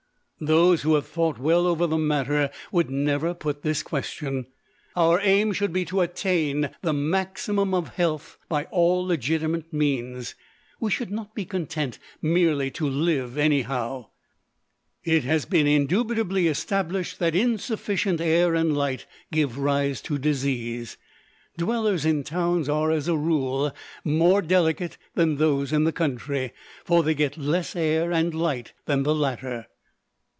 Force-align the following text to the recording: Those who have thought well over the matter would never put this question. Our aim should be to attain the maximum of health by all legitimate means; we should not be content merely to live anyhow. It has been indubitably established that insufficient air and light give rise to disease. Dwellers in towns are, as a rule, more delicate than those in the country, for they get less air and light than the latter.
Those 0.43 0.81
who 0.81 0.95
have 0.95 1.05
thought 1.05 1.37
well 1.37 1.67
over 1.67 1.85
the 1.85 1.99
matter 1.99 2.49
would 2.71 2.89
never 2.89 3.35
put 3.35 3.61
this 3.61 3.83
question. 3.83 4.47
Our 4.95 5.19
aim 5.21 5.53
should 5.53 5.71
be 5.71 5.85
to 5.85 6.01
attain 6.01 6.71
the 6.81 6.93
maximum 6.93 7.75
of 7.75 7.89
health 7.89 8.39
by 8.49 8.63
all 8.71 9.05
legitimate 9.05 9.71
means; 9.71 10.33
we 10.79 10.89
should 10.89 11.11
not 11.11 11.35
be 11.35 11.45
content 11.45 11.99
merely 12.23 12.71
to 12.71 12.89
live 12.89 13.37
anyhow. 13.37 14.07
It 15.03 15.23
has 15.25 15.45
been 15.45 15.67
indubitably 15.67 16.47
established 16.47 17.19
that 17.19 17.35
insufficient 17.35 18.19
air 18.19 18.55
and 18.55 18.75
light 18.75 19.05
give 19.31 19.59
rise 19.59 20.01
to 20.01 20.17
disease. 20.17 20.97
Dwellers 21.55 22.03
in 22.03 22.23
towns 22.23 22.67
are, 22.67 22.89
as 22.89 23.07
a 23.07 23.15
rule, 23.15 23.71
more 24.03 24.41
delicate 24.41 24.97
than 25.13 25.35
those 25.37 25.71
in 25.71 25.83
the 25.83 25.93
country, 25.93 26.51
for 26.83 27.03
they 27.03 27.13
get 27.13 27.37
less 27.37 27.75
air 27.75 28.11
and 28.11 28.33
light 28.33 28.73
than 28.87 29.03
the 29.03 29.13
latter. 29.13 29.67